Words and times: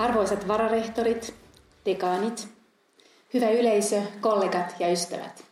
Arvoisat 0.00 0.48
vararehtorit, 0.48 1.34
dekaanit, 1.86 2.48
hyvä 3.34 3.50
yleisö, 3.50 4.02
kollegat 4.20 4.74
ja 4.78 4.92
ystävät. 4.92 5.44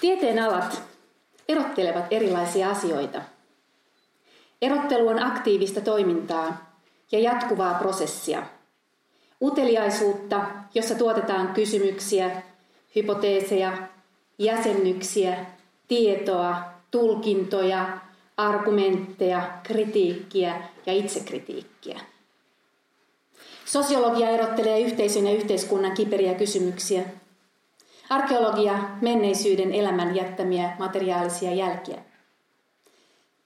Tieteen 0.00 0.38
alat 0.38 0.82
erottelevat 1.48 2.04
erilaisia 2.10 2.70
asioita. 2.70 3.22
Erottelu 4.62 5.08
on 5.08 5.22
aktiivista 5.22 5.80
toimintaa 5.80 6.76
ja 7.12 7.18
jatkuvaa 7.18 7.74
prosessia. 7.74 8.42
Uteliaisuutta, 9.42 10.40
jossa 10.74 10.94
tuotetaan 10.94 11.48
kysymyksiä, 11.48 12.42
hypoteeseja, 12.96 13.72
jäsennyksiä, 14.38 15.46
tietoa, 15.88 16.56
tulkintoja, 16.90 17.98
argumentteja, 18.36 19.60
kritiikkiä 19.62 20.62
ja 20.86 20.92
itsekritiikkiä. 20.92 22.00
Sosiologia 23.64 24.30
erottelee 24.30 24.80
yhteisön 24.80 25.26
ja 25.26 25.32
yhteiskunnan 25.32 25.92
kiperiä 25.92 26.34
kysymyksiä. 26.34 27.02
Arkeologia 28.08 28.78
menneisyyden 29.02 29.72
elämän 29.72 30.16
jättämiä 30.16 30.76
materiaalisia 30.78 31.54
jälkiä. 31.54 31.98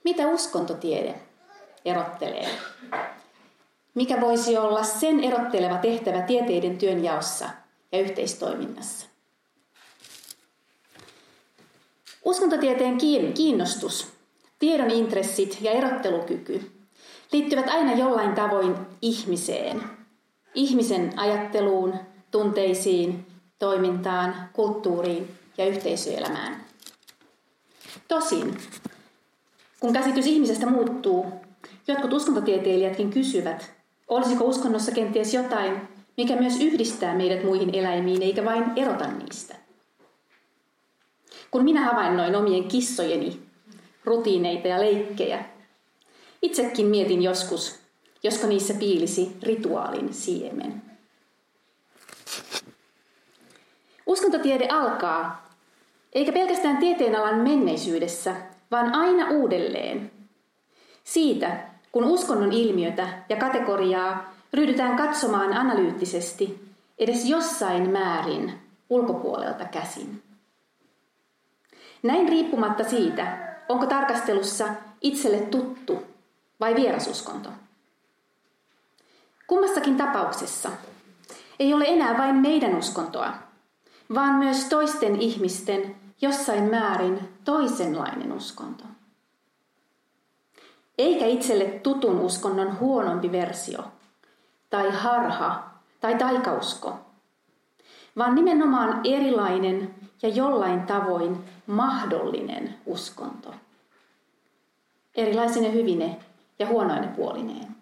Mitä 0.05 0.29
uskontotiede 0.29 1.15
erottelee? 1.85 2.49
Mikä 3.95 4.21
voisi 4.21 4.57
olla 4.57 4.83
sen 4.83 5.25
erotteleva 5.25 5.79
tehtävä 5.79 6.23
tieteiden 6.23 6.79
työnjaossa 6.79 7.49
ja 7.93 8.01
yhteistoiminnassa? 8.01 9.07
Uskontotieteen 12.25 12.99
kiinnostus 13.35 14.20
Tiedon 14.61 14.91
intressit 14.91 15.59
ja 15.61 15.71
erottelukyky 15.71 16.71
liittyvät 17.33 17.69
aina 17.69 17.93
jollain 17.93 18.35
tavoin 18.35 18.77
ihmiseen, 19.03 19.83
ihmisen 20.55 21.13
ajatteluun, 21.17 21.95
tunteisiin, 22.31 23.27
toimintaan, 23.59 24.35
kulttuuriin 24.53 25.29
ja 25.59 25.67
yhteisöelämään. 25.67 26.65
Tosin, 28.09 28.59
kun 29.81 29.93
käsitys 29.93 30.27
ihmisestä 30.27 30.67
muuttuu, 30.67 31.27
jotkut 31.89 32.13
uskontotieteilijätkin 32.13 33.11
kysyvät, 33.11 33.73
olisiko 34.09 34.45
uskonnossa 34.45 34.93
kenties 34.93 35.35
jotain, 35.35 35.81
mikä 36.17 36.37
myös 36.37 36.61
yhdistää 36.61 37.15
meidät 37.15 37.45
muihin 37.45 37.75
eläimiin 37.75 38.23
eikä 38.23 38.45
vain 38.45 38.65
erota 38.77 39.07
niistä. 39.07 39.55
Kun 41.51 41.65
minä 41.65 41.85
havainnoin 41.85 42.37
omien 42.37 42.65
kissojeni 42.65 43.50
rutiineita 44.05 44.69
ja 44.69 44.81
leikkejä. 44.81 45.45
Itsekin 46.43 46.87
mietin 46.87 47.23
joskus, 47.23 47.81
josko 48.23 48.47
niissä 48.47 48.75
piilisi 48.75 49.37
rituaalin 49.43 50.15
siemen. 50.15 50.83
Uskontotiede 54.07 54.69
alkaa, 54.69 55.51
eikä 56.13 56.33
pelkästään 56.33 56.77
tieteenalan 56.77 57.39
menneisyydessä, 57.39 58.37
vaan 58.71 58.95
aina 58.95 59.31
uudelleen. 59.31 60.11
Siitä, 61.05 61.57
kun 61.93 62.05
uskonnon 62.05 62.53
ilmiötä 62.53 63.09
ja 63.29 63.37
kategoriaa 63.37 64.35
ryhdytään 64.55 64.97
katsomaan 64.97 65.53
analyyttisesti 65.53 66.61
edes 66.99 67.25
jossain 67.25 67.91
määrin 67.91 68.53
ulkopuolelta 68.91 69.65
käsin. 69.65 70.23
Näin 72.03 72.29
riippumatta 72.29 72.85
siitä, 72.85 73.50
Onko 73.71 73.87
tarkastelussa 73.87 74.69
itselle 75.01 75.39
tuttu 75.39 76.03
vai 76.61 76.75
vierasuskonto? 76.75 77.49
Kummassakin 79.47 79.97
tapauksessa 79.97 80.71
ei 81.59 81.75
ole 81.75 81.85
enää 81.89 82.19
vain 82.19 82.35
meidän 82.35 82.79
uskontoa, 82.79 83.33
vaan 84.15 84.35
myös 84.35 84.65
toisten 84.65 85.21
ihmisten 85.21 85.97
jossain 86.21 86.65
määrin 86.65 87.19
toisenlainen 87.45 88.33
uskonto. 88.33 88.85
Eikä 90.99 91.27
itselle 91.27 91.65
tutun 91.65 92.21
uskonnon 92.21 92.79
huonompi 92.79 93.33
versio, 93.33 93.85
tai 94.71 94.91
harha, 94.91 95.71
tai 96.01 96.15
taikausko, 96.15 96.99
vaan 98.17 98.35
nimenomaan 98.35 99.01
erilainen 99.05 99.95
ja 100.23 100.29
jollain 100.29 100.83
tavoin 100.83 101.45
mahdollinen 101.67 102.75
uskonto. 102.87 103.55
Erilaisine 105.15 105.73
hyvine 105.73 106.17
ja 106.59 106.67
huonoine 106.67 107.07
puolineen. 107.07 107.77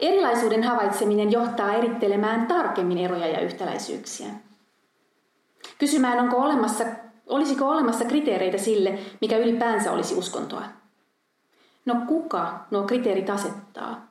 Erilaisuuden 0.00 0.62
havaitseminen 0.62 1.32
johtaa 1.32 1.72
erittelemään 1.72 2.46
tarkemmin 2.46 2.98
eroja 2.98 3.26
ja 3.26 3.40
yhtäläisyyksiä. 3.40 4.28
Kysymään, 5.78 6.18
onko 6.18 6.36
olemassa, 6.36 6.84
olisiko 7.26 7.68
olemassa 7.68 8.04
kriteereitä 8.04 8.58
sille, 8.58 8.98
mikä 9.20 9.38
ylipäänsä 9.38 9.92
olisi 9.92 10.14
uskontoa. 10.14 10.62
No 11.84 11.94
kuka 12.08 12.66
nuo 12.70 12.82
kriteerit 12.82 13.30
asettaa 13.30 14.06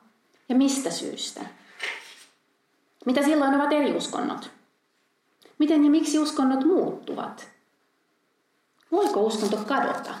ja 0.48 0.54
mistä 0.54 0.90
syystä? 0.90 1.40
Mitä 3.06 3.22
silloin 3.22 3.54
ovat 3.54 3.72
eri 3.72 3.96
uskonnot? 3.96 4.50
Miten 5.62 5.84
ja 5.84 5.90
miksi 5.90 6.18
uskonnot 6.18 6.64
muuttuvat? 6.64 7.48
Voiko 8.92 9.20
uskonto 9.20 9.56
kadota? 9.56 10.14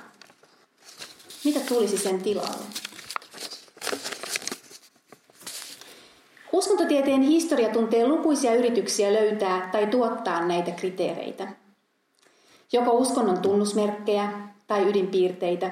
Mitä 1.44 1.60
tulisi 1.60 1.98
sen 1.98 2.22
tilalle? 2.22 2.64
Uskontotieteen 6.52 7.22
historia 7.22 7.68
tuntee 7.68 8.06
lukuisia 8.06 8.54
yrityksiä 8.54 9.12
löytää 9.12 9.68
tai 9.72 9.86
tuottaa 9.86 10.46
näitä 10.46 10.70
kriteereitä. 10.70 11.48
Joko 12.72 12.92
uskonnon 12.92 13.38
tunnusmerkkejä 13.38 14.32
tai 14.66 14.88
ydinpiirteitä, 14.88 15.70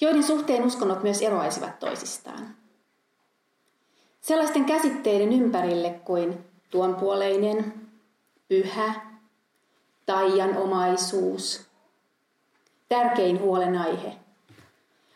joiden 0.00 0.22
suhteen 0.22 0.64
uskonnot 0.64 1.02
myös 1.02 1.22
eroaisivat 1.22 1.78
toisistaan. 1.78 2.56
Sellaisten 4.20 4.64
käsitteiden 4.64 5.32
ympärille 5.32 5.90
kuin 6.04 6.38
tuonpuoleinen, 6.70 7.85
pyhä, 8.48 8.94
taianomaisuus, 10.06 11.66
tärkein 12.88 13.40
huolenaihe, 13.40 14.12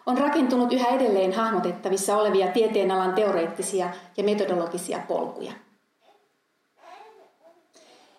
on 0.06 0.18
rakentunut 0.18 0.72
yhä 0.72 0.88
edelleen 0.88 1.32
hahmotettavissa 1.32 2.16
olevia 2.16 2.46
tieteenalan 2.46 3.14
teoreettisia 3.14 3.90
ja 4.16 4.24
metodologisia 4.24 4.98
polkuja. 5.08 5.52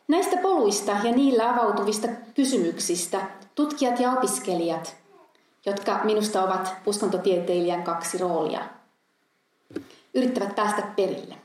Näistä 0.07 0.37
poluista 0.37 0.91
ja 1.03 1.11
niillä 1.11 1.49
avautuvista 1.49 2.07
kysymyksistä 2.35 3.27
tutkijat 3.55 3.99
ja 3.99 4.11
opiskelijat, 4.11 4.95
jotka 5.65 5.99
minusta 6.03 6.43
ovat 6.43 6.73
uskontotieteilijän 6.85 7.83
kaksi 7.83 8.17
roolia, 8.17 8.61
yrittävät 10.13 10.55
päästä 10.55 10.81
perille. 10.81 11.35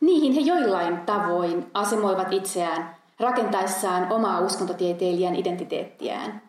Niihin 0.00 0.32
he 0.32 0.40
joillain 0.40 1.00
tavoin 1.00 1.70
asemoivat 1.74 2.32
itseään 2.32 2.96
rakentaessaan 3.20 4.12
omaa 4.12 4.40
uskontotieteilijän 4.40 5.36
identiteettiään 5.36 6.42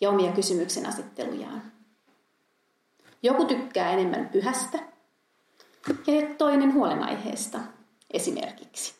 ja 0.00 0.10
omia 0.10 0.32
kysymyksen 0.32 0.86
asettelujaan. 0.86 1.62
Joku 3.22 3.44
tykkää 3.44 3.90
enemmän 3.90 4.28
pyhästä 4.28 4.78
ja 6.06 6.34
toinen 6.38 6.74
huolenaiheesta 6.74 7.58
esimerkiksi. 8.10 8.94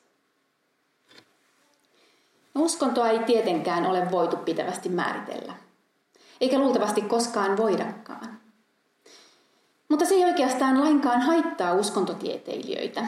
Uskontoa 2.54 3.08
ei 3.08 3.18
tietenkään 3.18 3.86
ole 3.86 4.10
voitu 4.10 4.36
pitävästi 4.36 4.88
määritellä, 4.88 5.54
eikä 6.40 6.58
luultavasti 6.58 7.00
koskaan 7.02 7.56
voidakaan. 7.56 8.40
Mutta 9.88 10.04
se 10.04 10.14
ei 10.14 10.24
oikeastaan 10.24 10.80
lainkaan 10.80 11.20
haittaa 11.20 11.74
uskontotieteilijöitä. 11.74 13.06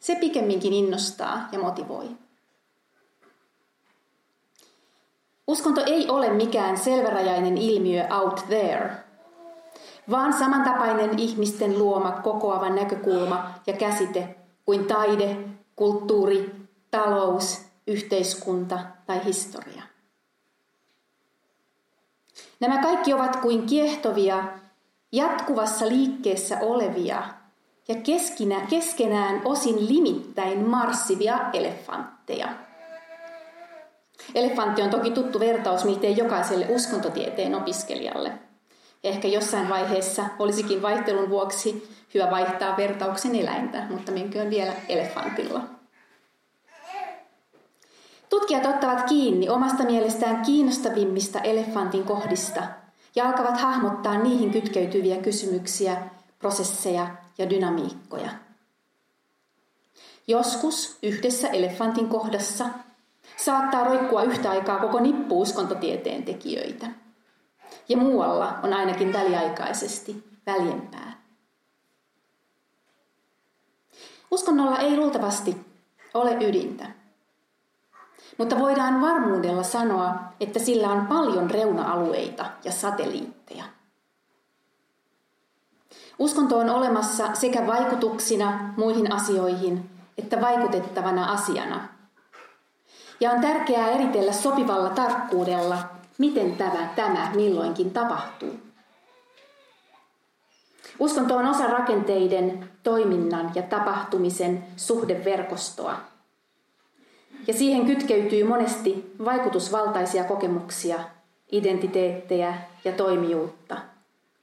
Se 0.00 0.14
pikemminkin 0.14 0.72
innostaa 0.72 1.48
ja 1.52 1.58
motivoi. 1.58 2.08
Uskonto 5.46 5.82
ei 5.86 6.08
ole 6.08 6.30
mikään 6.30 6.78
selvärajainen 6.78 7.58
ilmiö 7.58 8.06
out 8.14 8.44
there, 8.48 8.90
vaan 10.10 10.32
samantapainen 10.32 11.18
ihmisten 11.18 11.78
luoma 11.78 12.12
kokoava 12.12 12.68
näkökulma 12.68 13.50
ja 13.66 13.72
käsite 13.72 14.36
kuin 14.64 14.84
taide, 14.84 15.36
kulttuuri, 15.76 16.68
talous, 16.90 17.62
yhteiskunta 17.86 18.78
tai 19.06 19.24
historia. 19.24 19.82
Nämä 22.60 22.82
kaikki 22.82 23.12
ovat 23.12 23.36
kuin 23.36 23.66
kiehtovia, 23.66 24.44
jatkuvassa 25.12 25.88
liikkeessä 25.88 26.58
olevia 26.60 27.22
ja 27.88 27.94
keskinä, 27.94 28.60
keskenään 28.60 29.42
osin 29.44 29.88
limittäin 29.88 30.68
marssivia 30.68 31.38
elefantteja. 31.52 32.48
Elefantti 34.34 34.82
on 34.82 34.90
toki 34.90 35.10
tuttu 35.10 35.40
vertaus 35.40 35.84
miltei 35.84 36.16
jokaiselle 36.16 36.66
uskontotieteen 36.68 37.54
opiskelijalle– 37.54 38.32
Ehkä 39.04 39.28
jossain 39.28 39.68
vaiheessa 39.68 40.24
olisikin 40.38 40.82
vaihtelun 40.82 41.30
vuoksi 41.30 41.88
hyvä 42.14 42.30
vaihtaa 42.30 42.76
vertauksen 42.76 43.34
eläintä, 43.34 43.86
mutta 43.90 44.12
menköön 44.12 44.50
vielä 44.50 44.72
elefantilla. 44.88 45.60
Tutkijat 48.28 48.66
ottavat 48.66 49.02
kiinni 49.08 49.48
omasta 49.48 49.84
mielestään 49.84 50.42
kiinnostavimmista 50.42 51.40
elefantin 51.40 52.04
kohdista 52.04 52.62
ja 53.16 53.26
alkavat 53.26 53.60
hahmottaa 53.60 54.18
niihin 54.18 54.50
kytkeytyviä 54.50 55.16
kysymyksiä, 55.16 56.02
prosesseja 56.38 57.06
ja 57.38 57.50
dynamiikkoja. 57.50 58.30
Joskus 60.26 60.98
yhdessä 61.02 61.48
elefantin 61.48 62.08
kohdassa 62.08 62.64
saattaa 63.36 63.84
roikkua 63.84 64.22
yhtä 64.22 64.50
aikaa 64.50 64.78
koko 64.78 65.00
nippu 65.00 65.40
uskontotieteen 65.40 66.22
tekijöitä. 66.22 66.86
Ja 67.88 67.96
muualla 67.96 68.58
on 68.62 68.72
ainakin 68.72 69.12
väliaikaisesti 69.12 70.24
väljempää. 70.46 71.18
Uskonnolla 74.30 74.78
ei 74.78 74.96
luultavasti 74.96 75.56
ole 76.14 76.34
ydintä. 76.34 76.86
Mutta 78.38 78.58
voidaan 78.58 79.00
varmuudella 79.00 79.62
sanoa, 79.62 80.14
että 80.40 80.58
sillä 80.58 80.88
on 80.88 81.06
paljon 81.06 81.50
reuna-alueita 81.50 82.46
ja 82.64 82.72
satelliitteja. 82.72 83.64
Uskonto 86.18 86.58
on 86.58 86.70
olemassa 86.70 87.34
sekä 87.34 87.66
vaikutuksina 87.66 88.74
muihin 88.76 89.12
asioihin 89.12 89.90
että 90.18 90.40
vaikutettavana 90.40 91.32
asiana. 91.32 91.88
Ja 93.20 93.30
on 93.30 93.40
tärkeää 93.40 93.90
eritellä 93.90 94.32
sopivalla 94.32 94.90
tarkkuudella, 94.90 95.78
miten 96.18 96.56
tämä, 96.56 96.88
tämä 96.96 97.30
milloinkin 97.34 97.90
tapahtuu. 97.90 98.60
Uskonto 100.98 101.36
on 101.36 101.46
osa 101.46 101.66
rakenteiden, 101.66 102.70
toiminnan 102.82 103.52
ja 103.54 103.62
tapahtumisen 103.62 104.64
suhdeverkostoa. 104.76 105.96
Ja 107.46 107.54
siihen 107.54 107.86
kytkeytyy 107.86 108.44
monesti 108.44 109.14
vaikutusvaltaisia 109.24 110.24
kokemuksia, 110.24 110.98
identiteettejä 111.52 112.54
ja 112.84 112.92
toimijuutta, 112.92 113.76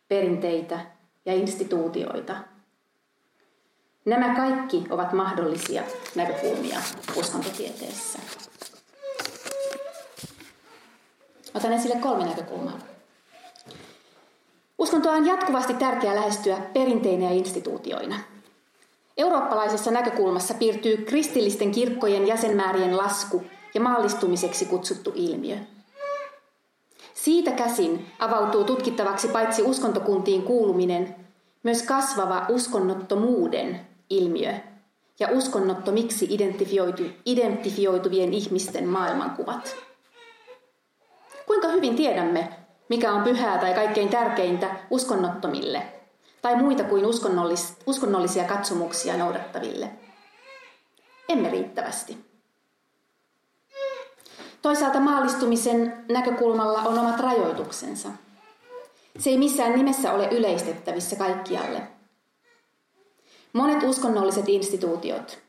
perinteitä 0.08 0.80
ja 1.26 1.34
instituutioita. 1.34 2.36
Nämä 4.06 4.36
kaikki 4.36 4.84
ovat 4.90 5.14
mahdollisia 5.14 5.84
näkökulmia 6.16 6.80
uskontotieteessä. 7.16 8.20
Otan 11.54 11.74
esille 11.74 11.96
kolme 11.96 12.26
näkökulmaa. 12.26 12.80
Uskontoa 14.78 15.12
on 15.12 15.26
jatkuvasti 15.26 15.74
tärkeää 15.74 16.16
lähestyä 16.16 16.58
perinteinä 16.74 17.26
ja 17.26 17.32
instituutioina. 17.32 18.20
Eurooppalaisessa 19.18 19.92
näkökulmassa 19.92 20.54
piirtyy 20.54 20.98
kristillisten 20.98 21.72
kirkkojen 21.72 22.28
jäsenmäärien 22.28 22.98
lasku 22.98 23.44
ja 23.74 23.82
maallistumiseksi 23.82 24.66
kutsuttu 24.66 25.12
ilmiö. 25.16 25.58
Siitä 27.26 27.52
käsin 27.52 28.08
avautuu 28.20 28.64
tutkittavaksi 28.64 29.28
paitsi 29.28 29.62
uskontokuntiin 29.62 30.44
kuuluminen, 30.44 31.16
myös 31.64 31.84
kasvava 31.84 32.46
uskonnottomuuden 32.50 33.88
ilmiö 34.10 34.54
ja 35.20 35.28
uskonnottomiksi 35.32 36.28
identifioitu, 36.30 37.04
identifioituvien 37.26 38.34
ihmisten 38.34 38.88
maailmankuvat. 38.88 39.76
Kuinka 41.46 41.68
hyvin 41.68 41.96
tiedämme, 41.96 42.50
mikä 42.90 43.14
on 43.14 43.24
pyhää 43.24 43.58
tai 43.58 43.74
kaikkein 43.74 44.10
tärkeintä 44.10 44.76
uskonnottomille 44.90 45.82
tai 46.42 46.56
muita 46.56 46.84
kuin 46.84 47.06
uskonnollis, 47.06 47.78
uskonnollisia 47.86 48.44
katsomuksia 48.44 49.18
noudattaville? 49.18 49.90
Emme 51.30 51.50
riittävästi. 51.50 52.35
Toisaalta 54.66 55.00
maallistumisen 55.00 56.06
näkökulmalla 56.10 56.80
on 56.80 57.00
omat 57.00 57.20
rajoituksensa. 57.20 58.10
Se 59.20 59.30
ei 59.30 59.38
missään 59.38 59.76
nimessä 59.76 60.14
ole 60.14 60.28
yleistettävissä 60.32 61.16
kaikkialle. 61.16 61.82
Monet 63.54 63.84
uskonnolliset 63.84 64.50
instituutiot, 64.50 65.40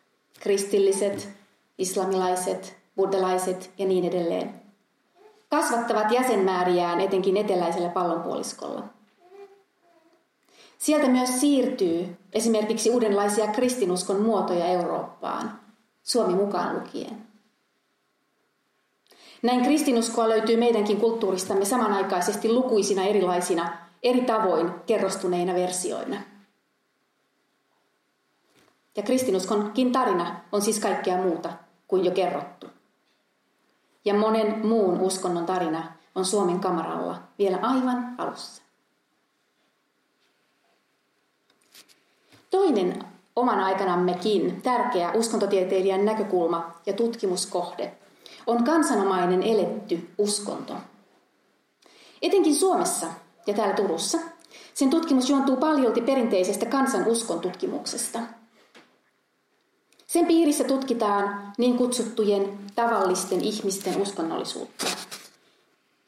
kristilliset, 0.40 1.28
islamilaiset, 1.78 2.76
buddhalaiset 2.96 3.70
ja 3.78 3.86
niin 3.86 4.04
edelleen, 4.04 4.62
kasvattavat 5.50 6.12
jäsenmääriään 6.12 7.00
etenkin 7.00 7.36
eteläisellä 7.36 7.88
pallonpuoliskolla. 7.88 8.84
Sieltä 10.78 11.08
myös 11.08 11.40
siirtyy 11.40 12.16
esimerkiksi 12.32 12.90
uudenlaisia 12.90 13.46
kristinuskon 13.46 14.20
muotoja 14.20 14.66
Eurooppaan, 14.66 15.60
Suomi 16.02 16.34
mukaan 16.34 16.76
lukien. 16.76 17.25
Näin 19.46 19.62
kristinuskoa 19.62 20.28
löytyy 20.28 20.56
meidänkin 20.56 21.00
kulttuuristamme 21.00 21.64
samanaikaisesti 21.64 22.52
lukuisina 22.52 23.04
erilaisina, 23.04 23.72
eri 24.02 24.20
tavoin 24.20 24.70
kerrostuneina 24.86 25.54
versioina. 25.54 26.16
Ja 28.96 29.02
kristinuskonkin 29.02 29.92
tarina 29.92 30.40
on 30.52 30.62
siis 30.62 30.78
kaikkea 30.78 31.16
muuta 31.16 31.52
kuin 31.88 32.04
jo 32.04 32.10
kerrottu 32.10 32.66
ja 34.04 34.14
monen 34.14 34.66
muun 34.66 35.00
uskonnon 35.00 35.46
tarina 35.46 35.92
on 36.14 36.24
Suomen 36.24 36.60
kamaralla 36.60 37.22
vielä 37.38 37.58
aivan 37.62 38.14
alussa. 38.18 38.62
Toinen 42.50 43.04
oman 43.36 43.60
aikanammekin 43.60 44.62
tärkeä 44.62 45.12
uskontotieteilijän 45.12 46.04
näkökulma 46.04 46.70
ja 46.86 46.92
tutkimuskohde 46.92 47.96
on 48.46 48.64
kansanomainen 48.64 49.42
eletty 49.42 50.10
uskonto. 50.18 50.74
Etenkin 52.22 52.54
Suomessa 52.54 53.06
ja 53.46 53.54
täällä 53.54 53.74
Turussa 53.74 54.18
sen 54.74 54.90
tutkimus 54.90 55.30
juontuu 55.30 55.56
paljolti 55.56 56.00
perinteisestä 56.00 56.66
kansanuskon 56.66 57.40
tutkimuksesta– 57.40 58.18
sen 60.06 60.26
piirissä 60.26 60.64
tutkitaan 60.64 61.52
niin 61.58 61.76
kutsuttujen 61.76 62.58
tavallisten 62.74 63.40
ihmisten 63.40 64.02
uskonnollisuutta, 64.02 64.86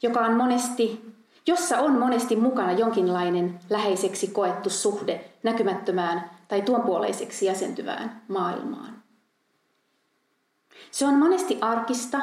joka 0.02 0.20
on 0.20 0.32
monesti, 0.32 1.14
jossa 1.46 1.79
on 1.79 1.93
monesti 1.93 2.36
mukana 2.36 2.72
jonkinlainen 2.72 3.60
läheiseksi 3.70 4.27
koettu 4.27 4.70
suhde 4.70 5.31
näkymättömään 5.43 6.31
tai 6.48 6.63
tuonpuoleiseksi 6.63 7.46
jäsentyvään 7.46 8.22
maailmaan. 8.29 8.97
Se 10.91 11.06
on 11.06 11.15
monesti 11.15 11.58
arkista 11.61 12.19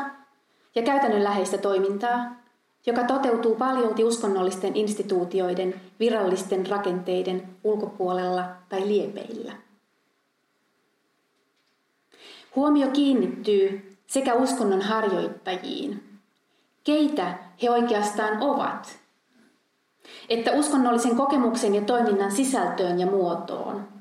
ja 0.76 0.82
käytännönläheistä 0.82 1.58
toimintaa, 1.58 2.36
joka 2.86 3.04
toteutuu 3.04 3.56
paljolti 3.56 4.04
uskonnollisten 4.04 4.76
instituutioiden 4.76 5.82
virallisten 6.00 6.68
rakenteiden 6.68 7.50
ulkopuolella 7.64 8.46
tai 8.70 8.88
liepeillä. 8.88 9.54
Huomio 12.56 12.88
kiinnittyy 12.88 13.98
sekä 14.08 14.34
uskonnon 14.34 14.82
harjoittajiin, 14.82 16.04
keitä 16.84 17.38
he 17.64 17.70
oikeastaan 17.70 18.42
ovat, 18.42 19.00
että 20.30 20.52
uskonnollisen 20.52 21.16
kokemuksen 21.16 21.76
ja 21.76 21.82
toiminnan 21.82 22.32
sisältöön 22.32 23.00
ja 23.00 23.08
muotoon. 23.08 23.95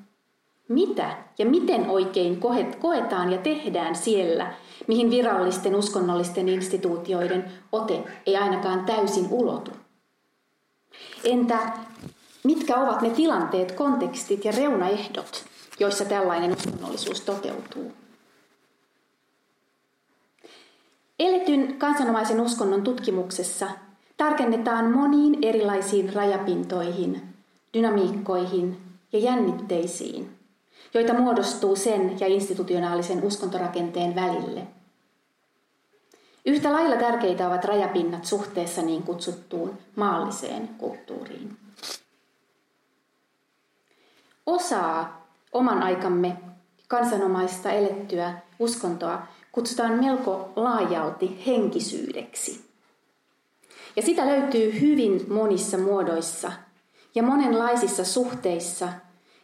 Mitä 0.69 1.17
ja 1.39 1.47
miten 1.47 1.91
oikein 1.91 2.41
koetaan 2.81 3.33
ja 3.33 3.39
tehdään 3.39 3.97
siellä, 3.97 4.55
mihin 4.87 5.11
virallisten 5.11 5.75
uskonnollisten 5.75 6.49
instituutioiden 6.49 7.53
ote 7.73 8.05
ei 8.27 8.37
ainakaan 8.37 8.85
täysin 8.85 9.27
ulotu? 9.31 9.71
Entä 11.25 11.59
mitkä 12.45 12.77
ovat 12.77 13.03
ne 13.03 13.11
tilanteet, 13.11 13.73
kontekstit 13.73 14.45
ja 14.45 14.53
reunaehdot, 14.53 15.45
joissa 15.81 16.05
tällainen 16.05 16.53
uskonnollisuus 16.53 17.21
toteutuu? 17.21 17.93
Eletyn 21.19 21.79
kansanomaisen 21.79 22.41
uskonnon 22.41 22.83
tutkimuksessa 22.83 23.69
tarkennetaan 24.17 24.91
moniin 24.91 25.39
erilaisiin 25.43 26.15
rajapintoihin, 26.15 27.23
dynamiikkoihin 27.75 28.77
ja 29.13 29.19
jännitteisiin, 29.19 30.34
joita 30.95 31.15
muodostuu 31.15 31.77
sen 31.77 32.21
ja 32.21 32.27
institutionaalisen 32.27 33.25
uskontorakenteen 33.25 34.15
välille. 34.15 34.67
Yhtä 36.47 36.73
lailla 36.73 36.97
tärkeitä 36.97 37.49
ovat 37.49 37.65
rajapinnat 37.65 38.25
suhteessa 38.25 38.83
niin 38.83 39.03
kutsuttuun 39.03 39.79
maalliseen 39.97 40.69
kulttuuriin. 40.69 41.57
Osaa 44.47 45.27
oman 45.53 45.83
aikamme 45.83 46.37
kansanomaista 46.89 47.71
elettyä 47.71 48.35
uskontoa 48.59 49.23
kutsutaan 49.53 50.05
melko 50.05 50.53
laajalti 50.57 51.43
henkisyydeksi. 51.47 52.65
Ja 53.97 54.03
sitä 54.03 54.27
löytyy 54.27 54.81
hyvin 54.81 55.27
monissa 55.29 55.79
muodoissa 55.79 56.53
ja 57.15 57.23
monenlaisissa 57.23 58.05
suhteissa 58.05 58.89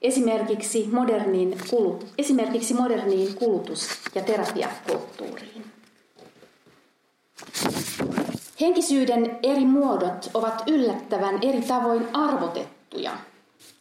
esimerkiksi 0.02 0.88
moderniin, 0.92 1.58
kulut, 1.70 2.06
esimerkiksi 2.18 2.74
moderniin 2.74 3.34
kulutus- 3.34 3.88
ja 4.14 4.22
terapiakulttuuriin. 4.22 5.64
Henkisyyden 8.60 9.38
eri 9.42 9.64
muodot 9.64 10.30
ovat 10.34 10.62
yllättävän 10.66 11.38
eri 11.42 11.62
tavoin 11.62 12.08
arvotettuja 12.12 13.12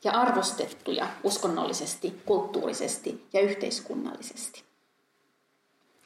ja 0.03 0.11
arvostettuja 0.11 1.07
uskonnollisesti, 1.23 2.21
kulttuurisesti 2.25 3.25
ja 3.33 3.41
yhteiskunnallisesti. 3.41 4.63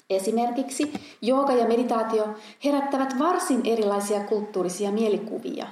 Esimerkiksi 0.09 0.93
jooga 1.21 1.53
ja 1.53 1.67
meditaatio 1.67 2.27
herättävät 2.65 3.19
varsin 3.19 3.61
erilaisia 3.65 4.19
kulttuurisia 4.19 4.91
mielikuvia 4.91 5.67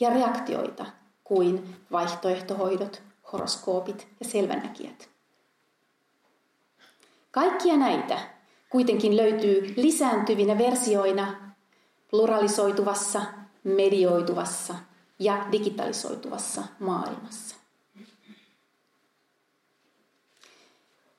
ja 0.00 0.10
reaktioita 0.10 0.86
kuin 1.24 1.76
vaihtoehtohoidot, 1.92 3.02
horoskoopit 3.32 4.08
ja 4.20 4.26
selvänäkijät. 4.26 5.08
Kaikkia 7.30 7.76
näitä 7.76 8.18
kuitenkin 8.70 9.16
löytyy 9.16 9.74
lisääntyvinä 9.76 10.58
versioina 10.58 11.52
pluralisoituvassa, 12.10 13.22
medioituvassa 13.64 14.74
ja 15.18 15.46
digitalisoituvassa 15.52 16.62
maailmassa. 16.78 17.56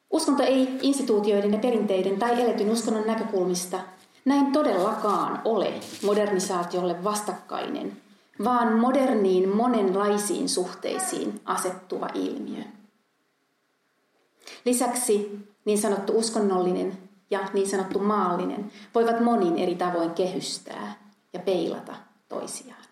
Uskonto 0.09 0.43
ei 0.43 0.79
instituutioiden 0.81 1.53
ja 1.53 1.59
perinteiden 1.59 2.19
tai 2.19 2.41
eletyn 2.41 2.69
uskonnon 2.69 3.07
näkökulmista 3.07 3.79
näin 4.25 4.51
todellakaan 4.51 5.41
ole 5.45 5.73
modernisaatiolle 6.03 7.03
vastakkainen, 7.03 8.01
vaan 8.43 8.79
moderniin 8.79 9.49
monenlaisiin 9.49 10.49
suhteisiin 10.49 11.41
asettuva 11.45 12.07
ilmiö. 12.13 12.63
Lisäksi 14.65 15.39
niin 15.65 15.77
sanottu 15.77 16.17
uskonnollinen 16.17 16.97
ja 17.29 17.39
niin 17.53 17.69
sanottu 17.69 17.99
maallinen 17.99 18.71
voivat 18.95 19.19
monin 19.19 19.57
eri 19.57 19.75
tavoin 19.75 20.11
kehystää 20.11 20.93
ja 21.33 21.39
peilata 21.39 21.95
toisiaan. 22.29 22.83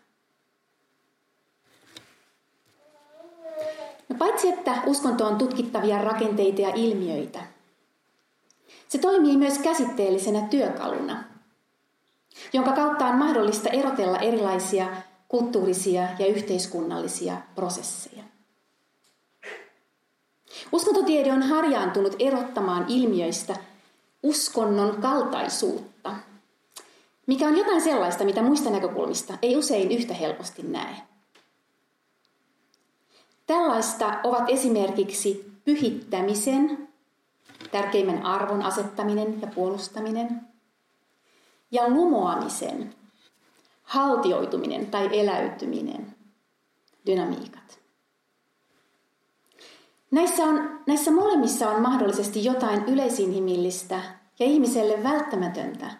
No 4.09 4.15
paitsi 4.19 4.49
että 4.49 4.81
uskonto 4.85 5.25
on 5.25 5.37
tutkittavia 5.37 6.01
rakenteita 6.01 6.61
ja 6.61 6.71
ilmiöitä, 6.75 7.39
se 8.87 8.97
toimii 8.97 9.37
myös 9.37 9.57
käsitteellisenä 9.57 10.41
työkaluna, 10.41 11.23
jonka 12.53 12.71
kautta 12.71 13.05
on 13.05 13.15
mahdollista 13.15 13.69
erotella 13.69 14.19
erilaisia 14.19 14.87
kulttuurisia 15.27 16.07
ja 16.19 16.25
yhteiskunnallisia 16.25 17.37
prosesseja. 17.55 18.23
Uskontotiede 20.71 21.33
on 21.33 21.43
harjaantunut 21.43 22.15
erottamaan 22.19 22.85
ilmiöistä 22.87 23.55
uskonnon 24.23 25.01
kaltaisuutta, 25.01 26.15
mikä 27.27 27.47
on 27.47 27.57
jotain 27.57 27.81
sellaista, 27.81 28.25
mitä 28.25 28.41
muista 28.41 28.69
näkökulmista 28.69 29.37
ei 29.41 29.57
usein 29.57 29.91
yhtä 29.91 30.13
helposti 30.13 30.63
näe. 30.63 30.95
Tällaista 33.47 34.19
ovat 34.23 34.49
esimerkiksi 34.49 35.51
pyhittämisen, 35.65 36.87
tärkeimmän 37.71 38.25
arvon 38.25 38.61
asettaminen 38.61 39.41
ja 39.41 39.47
puolustaminen, 39.47 40.41
ja 41.71 41.89
lumoamisen, 41.89 42.93
haltioituminen 43.87 44.85
tai 44.85 45.19
eläytyminen, 45.19 46.15
dynamiikat. 47.05 47.79
Näissä, 50.11 50.43
on, 50.43 50.79
näissä 50.87 51.11
molemmissa 51.11 51.69
on 51.69 51.81
mahdollisesti 51.81 52.45
jotain 52.45 52.83
yleisinhimillistä 52.85 54.01
ja 54.39 54.45
ihmiselle 54.45 55.03
välttämätöntä, 55.03 55.91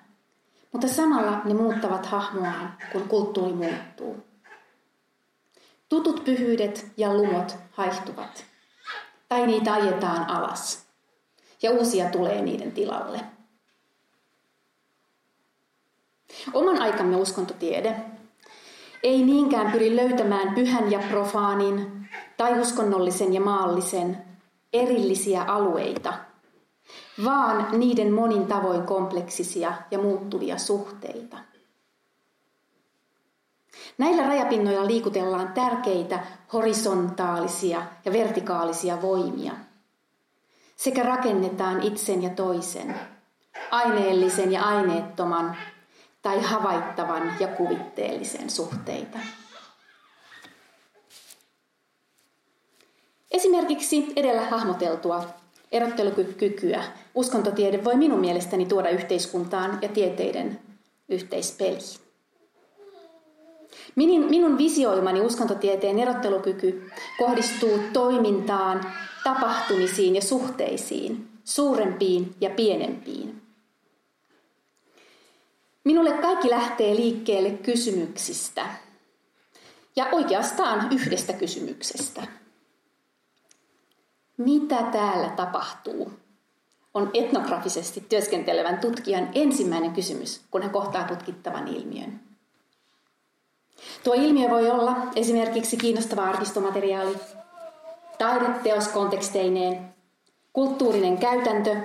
mutta 0.72 0.88
samalla 0.88 1.42
ne 1.46 1.54
muuttavat 1.54 2.06
hahmoaan, 2.06 2.74
kun 2.92 3.08
kulttuuri 3.08 3.54
muuttuu. 3.54 4.18
Tutut 5.90 6.24
pyhyydet 6.24 6.92
ja 6.98 7.14
lumot 7.14 7.56
haihtuvat, 7.72 8.46
tai 9.30 9.48
niitä 9.48 9.74
ajetaan 9.74 10.30
alas, 10.30 10.88
ja 11.62 11.72
uusia 11.72 12.10
tulee 12.10 12.42
niiden 12.42 12.72
tilalle. 12.72 13.37
Oman 16.54 16.82
aikamme 16.82 17.16
uskontotiede 17.16 17.96
ei 19.04 19.24
niinkään 19.24 19.72
pyri 19.72 19.96
löytämään 19.96 20.56
pyhän 20.56 20.92
ja 20.92 21.00
profaanin 21.00 22.10
tai 22.38 22.60
uskonnollisen 22.60 23.34
ja 23.34 23.42
maallisen 23.42 24.18
erillisiä 24.74 25.44
alueita, 25.44 26.14
vaan 27.26 27.68
niiden 27.80 28.14
monin 28.14 28.48
tavoin 28.48 28.82
kompleksisia 28.84 29.74
ja 29.92 30.00
muuttuvia 30.00 30.58
suhteita. 30.58 31.38
Näillä 33.98 34.28
rajapinnoilla 34.28 34.88
liikutellaan 34.88 35.54
tärkeitä 35.54 36.20
horisontaalisia 36.54 37.82
ja 38.06 38.14
vertikaalisia 38.14 39.02
voimia 39.02 39.54
sekä 40.78 41.04
rakennetaan 41.04 41.84
itsen 41.84 42.24
ja 42.24 42.30
toisen, 42.30 42.96
aineellisen 43.72 44.52
ja 44.52 44.64
aineettoman 44.64 45.58
tai 46.22 46.42
havaittavan 46.42 47.34
ja 47.40 47.48
kuvitteellisen 47.48 48.50
suhteita. 48.50 49.20
Esimerkiksi 53.32 54.14
edellä 54.16 54.46
hahmoteltua 54.46 55.24
erottelukykyä 55.72 56.84
uskontotiede 57.16 57.84
voi 57.84 57.96
minun 57.96 58.20
mielestäni 58.20 58.66
tuoda 58.66 58.90
yhteiskuntaan 58.90 59.80
ja 59.82 59.90
tieteiden 59.90 60.60
yhteispeliin. 61.10 62.08
Minun, 63.96 64.30
minun 64.30 64.58
visioimani 64.58 65.22
uskontotieteen 65.22 66.00
erottelukyky 66.00 66.92
kohdistuu 67.18 67.80
toimintaan, 67.94 68.94
tapahtumisiin 69.24 70.16
ja 70.16 70.22
suhteisiin, 70.22 71.28
suurempiin 71.44 72.36
ja 72.42 72.50
pienempiin. 72.50 73.47
Minulle 75.88 76.12
kaikki 76.12 76.50
lähtee 76.50 76.96
liikkeelle 76.96 77.50
kysymyksistä. 77.50 78.66
Ja 79.96 80.06
oikeastaan 80.12 80.88
yhdestä 80.92 81.34
kysymyksestä. 81.34 82.28
Mitä 84.38 84.84
täällä 84.84 85.30
tapahtuu? 85.30 86.12
On 86.94 87.10
etnografisesti 87.14 88.06
työskentelevän 88.10 88.80
tutkijan 88.80 89.30
ensimmäinen 89.36 89.92
kysymys, 89.92 90.42
kun 90.52 90.62
hän 90.62 90.72
kohtaa 90.72 91.04
tutkittavan 91.04 91.68
ilmiön. 91.68 92.20
Tuo 94.04 94.14
ilmiö 94.14 94.50
voi 94.50 94.70
olla 94.70 94.96
esimerkiksi 95.16 95.78
kiinnostava 95.78 96.24
arkistomateriaali, 96.24 97.16
taideteos 98.18 98.88
konteksteineen, 98.88 99.96
kulttuurinen 100.54 101.18
käytäntö 101.18 101.76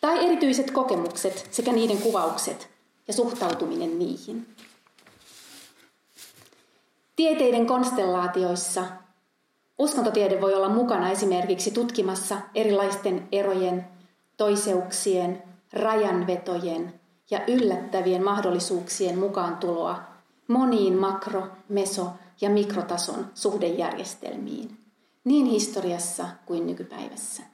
tai 0.00 0.26
erityiset 0.26 0.70
kokemukset 0.70 1.48
sekä 1.50 1.72
niiden 1.72 1.98
kuvaukset 1.98 2.79
ja 3.10 3.14
suhtautuminen 3.14 3.98
niihin. 3.98 4.46
Tieteiden 7.16 7.66
konstellaatioissa 7.66 8.84
uskontotiede 9.78 10.40
voi 10.40 10.54
olla 10.54 10.68
mukana 10.68 11.10
esimerkiksi 11.10 11.70
tutkimassa 11.70 12.36
erilaisten 12.54 13.28
erojen, 13.32 13.86
toiseuksien, 14.36 15.42
rajanvetojen 15.72 17.00
ja 17.30 17.40
yllättävien 17.46 18.24
mahdollisuuksien 18.24 19.18
mukaan 19.18 19.56
tuloa 19.56 20.00
moniin 20.48 20.94
makro-, 20.94 21.48
meso- 21.68 22.12
ja 22.40 22.50
mikrotason 22.50 23.26
suhdejärjestelmiin, 23.34 24.78
niin 25.24 25.46
historiassa 25.46 26.28
kuin 26.46 26.66
nykypäivässä. 26.66 27.49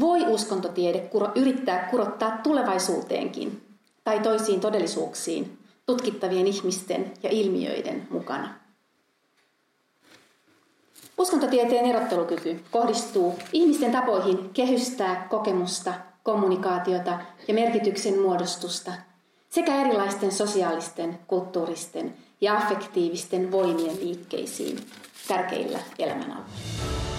Voi 0.00 0.26
uskontotiede 0.26 0.98
kuro, 0.98 1.32
yrittää 1.34 1.88
kurottaa 1.90 2.38
tulevaisuuteenkin 2.42 3.62
tai 4.04 4.20
toisiin 4.20 4.60
todellisuuksiin 4.60 5.58
tutkittavien 5.86 6.46
ihmisten 6.46 7.12
ja 7.22 7.30
ilmiöiden 7.30 8.06
mukana. 8.10 8.54
Uskontotieteen 11.18 11.84
erottelukyky 11.84 12.64
kohdistuu 12.70 13.34
ihmisten 13.52 13.92
tapoihin 13.92 14.50
kehystää 14.54 15.26
kokemusta, 15.30 15.94
kommunikaatiota 16.22 17.18
ja 17.48 17.54
merkityksen 17.54 18.20
muodostusta 18.20 18.92
sekä 19.50 19.80
erilaisten 19.80 20.32
sosiaalisten, 20.32 21.18
kulttuuristen 21.26 22.14
ja 22.40 22.56
affektiivisten 22.56 23.52
voimien 23.52 23.96
liikkeisiin 24.00 24.78
tärkeillä 25.28 25.78
elämänalueilla. 25.98 27.13